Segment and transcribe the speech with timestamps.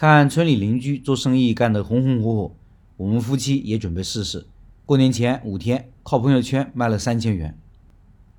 [0.00, 2.54] 看村里邻居做生意干得红红火火，
[2.96, 4.46] 我们夫妻也准备试试。
[4.86, 7.54] 过年前五天，靠朋友圈卖了三千元。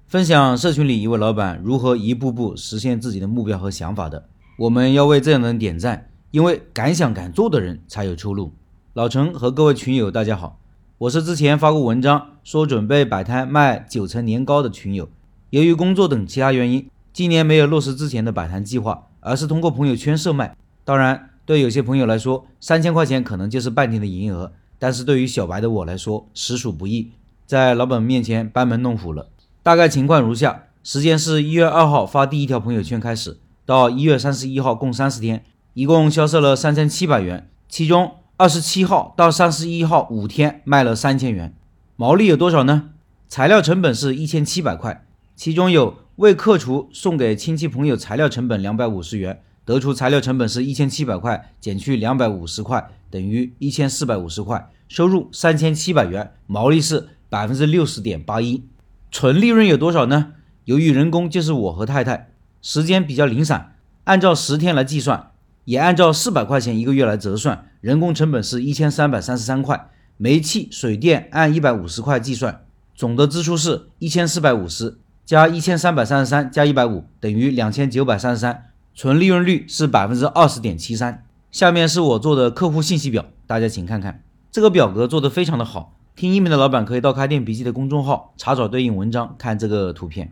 [0.08, 4.28] 分享社群里一位老板如何一步步实现自己的目标和想法的。
[4.58, 8.54] 我们要为这样的人点赞，因为敢想敢做的人才有出路。
[8.94, 10.58] 老陈和各位群友，大家好，
[10.98, 15.08] 我是之前发过文章说准备摆摊卖九层年糕的群友。
[15.52, 20.58] 由于工作等其他原因，今年没有落实之前的摆摊计划，而是通过朋友圈售卖。
[20.84, 27.12] 当然，对有些朋友来说，三千块钱可能就是半天的营业额，但是对于小白的我来说，实属不易，
[27.46, 29.30] 在老板面前班门弄斧了。
[29.64, 38.12] 大概情况如下：时间是一月二号发第一条朋友圈开始，到一月三十一号共三十天，一共销售了三千七百元，其中。
[38.38, 41.54] 二十七号到三十一号五天卖了三千元，
[41.96, 42.90] 毛利有多少呢？
[43.30, 58.64] 材料成本是一千七百块，其中有未客除送给亲戚朋友材料成本两百五十元，得出材料成本是一千七百块减去两百五十块等于一千四百五十块，收入三千七百元，毛利是百分之六十点八一，
[59.12, 60.34] 纯利润有多少呢？
[60.66, 62.30] 由于人工就是我和太太，
[62.62, 65.28] 时间比较零散，按照十天来计算。
[65.66, 72.66] 也按照四百块钱一个月来折算，人工成本是一千三百三十三块，煤气、水电按一百五十块计算，
[72.96, 78.71] 总的支出是一千四百五十加一千三百三十三加一百五等于两千九百三十三，
[79.02, 81.26] 纯利润率是百分之二十点七三。
[81.52, 90.32] 下面是我做的客户信息表，大家请看看，这个表格做的非常的好，听音频的老板可以到开店笔记的公众号查找对应文章看这个图片。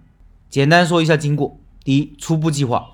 [0.52, 2.92] 简单说一下经过，第一，初步计划。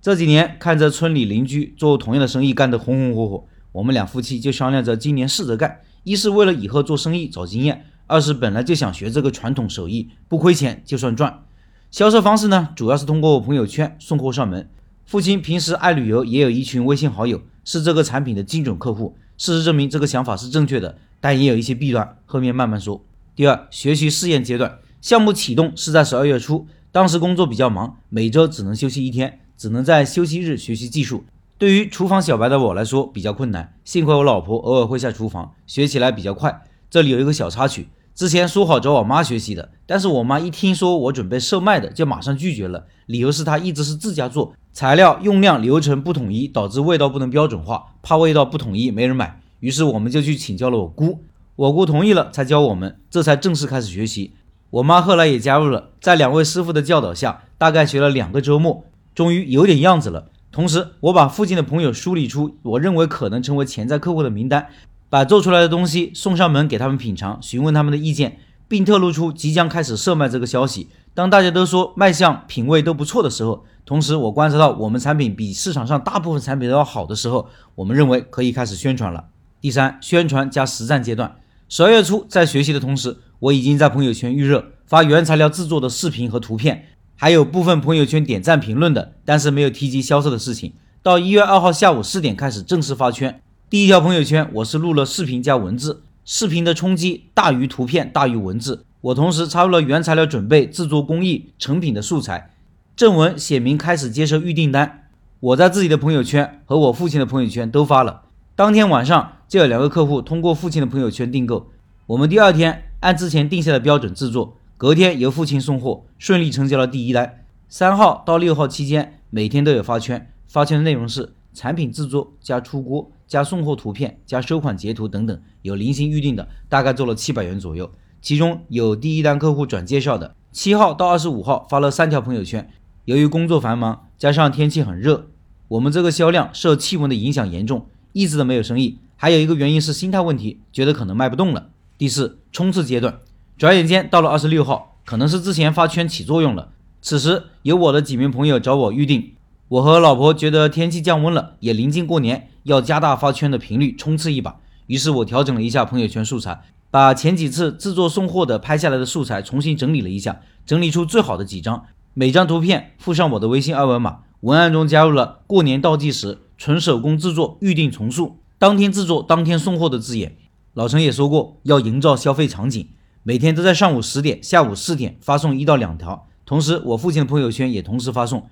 [0.00, 5.80] 这几年看着村里邻居做同样的生意干得红红火火，我们两夫妻就商量着今年试着干。
[6.04, 11.42] 一是为了以后做生意找经验，二是本来就想学这个传统手艺，不亏钱就算赚。
[11.90, 14.66] 销售方式呢，主要是通过朋友圈送货上门。
[15.10, 19.16] 父亲平时爱旅游，也有一群微信好友，是这个产品的精准客户。
[19.36, 23.04] 事实证明这个想法是正确的，但也有一些弊端，后面慢慢说。
[23.34, 29.40] 第二，学习试验阶段，项目启动是在十二月初，当时工作比较忙，每周只能休息一天。
[29.56, 31.24] 只能在休息日学习技术，
[31.58, 33.74] 对于厨房小白的我来说比较困难。
[33.84, 36.62] 幸亏我老婆偶尔会下厨房，学起来比较快。
[36.88, 49.40] 这里有一个小插曲，之前说好找我妈学习的，但是我妈一听说我准备售卖的，就马上拒绝了，理由是她一直是自家做，材料用量流程不统一，导致味道不能标准化，怕味道不统一没人买。
[49.60, 51.24] 于是我们就去请教了我姑，
[51.56, 54.32] 我姑同意了才教我们，这才正式开始学习。
[54.70, 58.84] 我妈后来也加入了，在两位师傅的教导下，大概学了两个周末。
[59.14, 60.30] 终于有点样子了。
[60.52, 64.68] 同时，我把附近的朋友梳理出我认为可能成为潜在客户的名单，
[65.08, 68.38] 把做出来的东西送上门给他们品尝，询问他们的意见，
[68.68, 70.88] 并透露出即将开始售卖这个消息。
[71.12, 79.24] 当大家都说卖相、品味都不错的时候，同时我观察到我们产品比市场上大部分产品都要好的时候，我们认为可以开始宣传了。
[79.60, 81.34] 第三，宣传加实战阶段。
[81.68, 86.84] 十二月初，在学习的同时，我已经在朋友圈预热发原材料制作的视频和图片。
[87.16, 90.72] 还有部分朋友圈点赞评论的，但是没有提及销售的事情。
[91.02, 93.42] 到一月二号下午四点开始正式发圈。
[93.68, 98.84] 第一条朋友圈我是录了视频加文字，视频的冲击大于图片大于文字。
[99.00, 102.52] 我同时插入了原材料准备、制作工艺、成品的素材。
[103.00, 105.08] 正文写明开始接受预订单。
[105.40, 108.24] 我在自己的朋友圈和我父亲的朋友圈都发了。
[108.54, 111.70] 当天晚上就有两个客户通过父亲的朋友圈订购。
[112.08, 114.58] 我们第二天按之前定下的标准制作。
[114.76, 117.42] 隔天由父亲送货，顺利成交了第一单。
[117.70, 125.40] 三号到六号期间，每天都有发圈，发圈的内容是产品制作加出锅加送货图片加收款截图等等。
[125.62, 127.90] 有零星预定的，大概做了七百元左右。
[128.20, 130.34] 其中有第一单客户转介绍的。
[130.52, 132.70] 七号到二十五号发了三条朋友圈。
[133.10, 135.26] 由于工作繁忙，加上天气很热，
[135.66, 138.98] 我们这个销量受气温的影响严重，一直都没有生意。
[139.16, 141.70] 还有一个原因是心态问题，觉得可能卖不动了。
[141.98, 143.18] 第四，冲刺阶段。
[143.58, 146.68] 转眼间到了二十六号，可能是之前发圈起作用了。
[147.02, 149.32] 此时有我的几名朋友找我预定，
[149.66, 154.60] 我和老婆觉得天气降温了，也临近过年，要加大发圈的频率，冲刺一把。
[154.86, 156.62] 于是我调整了一下朋友圈素材，
[156.92, 170.36] 把前几次制作送货的拍下来的素材重新整理了一下，整理出最好的几张，每张图片附上我的微信二维码，文案中加入了“过年倒计时，纯手工制作，预定从速，当天制作，当天送货”的字眼。
[170.74, 172.88] 老陈也说过，要营造消费场景。
[173.22, 178.44] 每天都在上午十点、下午四点发送一到两条，同时我父亲的朋友圈也同时发送，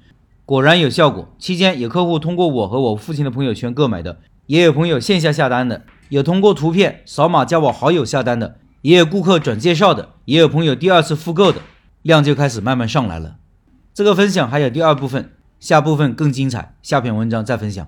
[0.45, 1.29] 果然有效果。
[1.39, 11.61] 期间有客户通过我和我父亲的朋友圈购买的，也有朋友线下下单的，有通过图片扫码加我好友下单的，也有顾客转介绍的，也有朋友第二次复购的，
[12.03, 13.37] 量就开始慢慢上来了。
[13.99, 17.85] 这个分享还有第二部分，下部分更精彩，下篇文章再分享。